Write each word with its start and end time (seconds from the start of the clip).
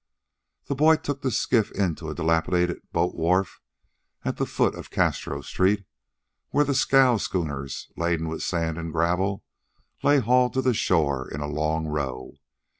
The 0.65 0.73
boy 0.73 0.95
took 0.95 1.21
the 1.21 1.29
skiff 1.29 1.69
in 1.73 1.93
to 1.97 2.09
a 2.09 2.15
dilapidated 2.15 2.77
boat 2.91 3.13
wharf 3.13 3.61
at 4.25 4.37
the 4.37 4.47
foot 4.47 4.73
of 4.73 4.89
Castro 4.89 5.41
street, 5.41 5.85
where 6.49 6.65
the 6.65 6.73
scow 6.73 7.17
schooners, 7.17 7.91
laden 7.95 8.27
with 8.27 8.41
sand 8.41 8.79
and 8.79 8.91
gravel, 8.91 9.43
lay 10.01 10.17
hauled 10.17 10.53
to 10.55 10.63
the 10.63 10.73
shore 10.73 11.29
in 11.29 11.39
a 11.39 11.45
long 11.45 11.85
row. 11.85 12.33